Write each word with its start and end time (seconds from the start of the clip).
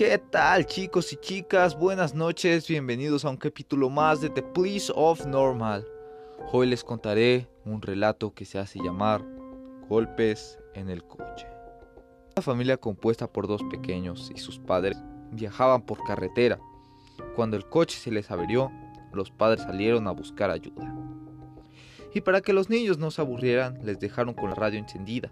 ¿Qué 0.00 0.16
tal 0.16 0.64
chicos 0.64 1.12
y 1.12 1.16
chicas? 1.16 1.78
Buenas 1.78 2.14
noches, 2.14 2.66
bienvenidos 2.66 3.26
a 3.26 3.28
un 3.28 3.36
capítulo 3.36 3.90
más 3.90 4.22
de 4.22 4.30
The 4.30 4.42
Police 4.42 4.90
of 4.96 5.26
Normal. 5.26 5.86
Hoy 6.52 6.68
les 6.68 6.82
contaré 6.82 7.50
un 7.66 7.82
relato 7.82 8.32
que 8.32 8.46
se 8.46 8.58
hace 8.58 8.78
llamar 8.82 9.22
Golpes 9.90 10.58
en 10.72 10.88
el 10.88 11.04
coche. 11.04 11.46
Una 12.34 12.40
familia 12.40 12.78
compuesta 12.78 13.30
por 13.30 13.46
dos 13.46 13.62
pequeños 13.64 14.32
y 14.34 14.38
sus 14.38 14.58
padres 14.58 14.96
viajaban 15.32 15.82
por 15.82 16.02
carretera. 16.04 16.58
Cuando 17.36 17.58
el 17.58 17.66
coche 17.66 17.98
se 17.98 18.10
les 18.10 18.30
averió, 18.30 18.72
los 19.12 19.30
padres 19.30 19.64
salieron 19.64 20.08
a 20.08 20.12
buscar 20.12 20.50
ayuda. 20.50 20.96
Y 22.14 22.22
para 22.22 22.40
que 22.40 22.54
los 22.54 22.70
niños 22.70 22.96
no 22.96 23.10
se 23.10 23.20
aburrieran, 23.20 23.78
les 23.84 24.00
dejaron 24.00 24.32
con 24.32 24.48
la 24.48 24.56
radio 24.56 24.78
encendida. 24.78 25.30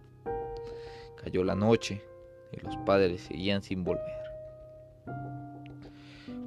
Cayó 1.25 1.43
la 1.43 1.55
noche 1.55 2.03
y 2.53 2.61
los 2.61 2.77
padres 2.85 3.23
seguían 3.23 3.63
sin 3.63 3.83
volver. 3.83 4.28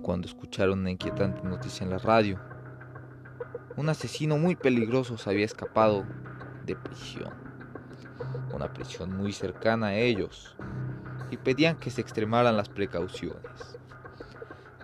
Cuando 0.02 0.28
escucharon 0.28 0.80
una 0.80 0.92
inquietante 0.92 1.42
noticia 1.44 1.84
en 1.84 1.92
la 1.92 1.98
radio, 1.98 2.40
un 3.78 3.90
asesino 3.90 4.38
muy 4.38 4.56
peligroso 4.56 5.18
se 5.18 5.30
había 5.30 5.46
escapado 5.46 6.06
de 6.66 6.76
prisión, 6.76 7.34
una 8.54 8.74
prisión 8.74 9.16
muy 9.16 9.32
cercana 9.32 9.88
a 9.88 9.96
ellos, 9.96 10.56
y 11.30 11.38
pedían 11.38 11.78
que 11.78 11.92
se 11.92 12.02
extremaran 12.02 12.58
las 12.58 12.70
precauciones. 12.70 13.80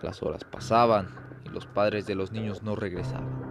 Las 0.01 0.21
horas 0.23 0.43
pasaban 0.43 1.07
y 1.43 1.49
los 1.49 1.65
padres 1.65 2.05
de 2.05 2.15
los 2.15 2.31
niños 2.31 2.63
no 2.63 2.75
regresaban. 2.75 3.47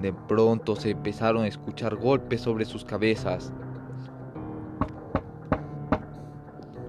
De 0.00 0.12
pronto 0.12 0.76
se 0.76 0.90
empezaron 0.90 1.44
a 1.44 1.48
escuchar 1.48 1.96
golpes 1.96 2.40
sobre 2.40 2.64
sus 2.64 2.84
cabezas 2.84 3.52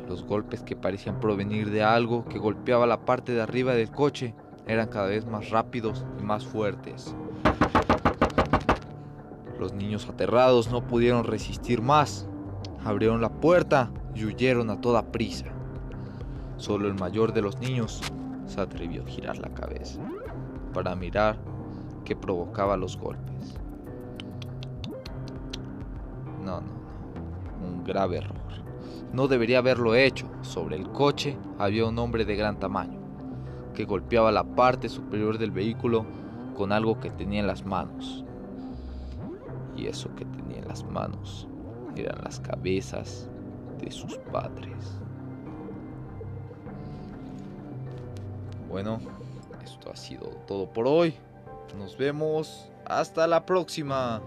Los 0.07 0.23
golpes 0.23 0.63
que 0.63 0.75
parecían 0.75 1.19
provenir 1.19 1.69
de 1.69 1.83
algo 1.83 2.25
que 2.25 2.39
golpeaba 2.39 2.87
la 2.87 3.01
parte 3.05 3.33
de 3.33 3.41
arriba 3.41 3.73
del 3.73 3.91
coche 3.91 4.33
eran 4.65 4.87
cada 4.87 5.07
vez 5.07 5.25
más 5.25 5.49
rápidos 5.49 6.05
y 6.19 6.23
más 6.23 6.45
fuertes. 6.45 7.13
Los 9.59 9.73
niños 9.73 10.07
aterrados 10.07 10.71
no 10.71 10.87
pudieron 10.87 11.23
resistir 11.23 11.81
más. 11.81 12.27
Abrieron 12.85 13.21
la 13.21 13.29
puerta 13.29 13.91
y 14.15 14.23
huyeron 14.25 14.69
a 14.69 14.79
toda 14.79 15.11
prisa. 15.11 15.45
Solo 16.55 16.87
el 16.87 16.93
mayor 16.93 17.33
de 17.33 17.41
los 17.41 17.59
niños 17.59 18.01
se 18.45 18.61
atrevió 18.61 19.03
a 19.03 19.07
girar 19.07 19.37
la 19.37 19.49
cabeza 19.49 20.01
para 20.73 20.95
mirar 20.95 21.37
qué 22.05 22.15
provocaba 22.15 22.77
los 22.77 22.97
golpes. 22.97 23.55
No, 26.43 26.61
no, 26.61 26.67
no. 26.67 27.67
Un 27.67 27.83
grave 27.83 28.17
error. 28.17 28.66
No 29.13 29.27
debería 29.27 29.59
haberlo 29.59 29.95
hecho. 29.95 30.29
Sobre 30.41 30.75
el 30.75 30.89
coche 30.89 31.37
había 31.57 31.85
un 31.85 31.97
hombre 31.99 32.25
de 32.25 32.35
gran 32.35 32.59
tamaño, 32.59 32.99
que 33.73 33.85
golpeaba 33.85 34.31
la 34.31 34.43
parte 34.43 34.89
superior 34.89 35.37
del 35.37 35.51
vehículo 35.51 36.05
con 36.55 36.71
algo 36.71 36.99
que 36.99 37.09
tenía 37.11 37.39
en 37.39 37.47
las 37.47 37.65
manos. 37.65 38.25
Y 39.75 39.87
eso 39.87 40.13
que 40.15 40.25
tenía 40.25 40.57
en 40.57 40.67
las 40.67 40.83
manos 40.83 41.47
eran 41.95 42.23
las 42.23 42.39
cabezas 42.39 43.29
de 43.79 43.91
sus 43.91 44.17
padres. 44.31 44.99
Bueno, 48.69 48.99
esto 49.63 49.91
ha 49.91 49.95
sido 49.95 50.29
todo 50.47 50.71
por 50.71 50.87
hoy. 50.87 51.13
Nos 51.77 51.97
vemos. 51.97 52.69
Hasta 52.85 53.27
la 53.27 53.45
próxima. 53.45 54.21